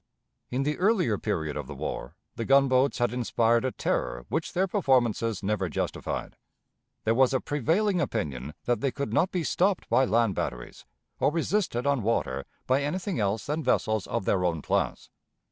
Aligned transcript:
In 0.49 0.63
the 0.63 0.79
earlier 0.79 1.19
period 1.19 1.55
of 1.55 1.67
the 1.67 1.75
war, 1.75 2.15
the 2.35 2.43
gunboats 2.43 2.97
had 2.97 3.13
inspired 3.13 3.63
a 3.63 3.71
terror 3.71 4.25
which 4.29 4.53
their 4.53 4.65
performances 4.67 5.43
never 5.43 5.69
justified. 5.69 6.37
There 7.03 7.13
was 7.13 7.35
a 7.35 7.39
prevailing 7.39 8.01
opinion 8.01 8.55
that 8.65 8.81
they 8.81 8.89
could 8.89 9.13
not 9.13 9.29
be 9.29 9.43
stopped 9.43 9.87
by 9.89 10.05
land 10.05 10.33
batteries, 10.33 10.85
or 11.19 11.31
resisted 11.31 11.85
on 11.85 12.01
water 12.01 12.47
by 12.65 12.81
anything 12.81 13.19
else 13.19 13.45
than 13.45 13.63
vessels 13.63 14.07
of 14.07 14.25
their 14.25 14.43
own 14.43 14.63
class. 14.63 15.11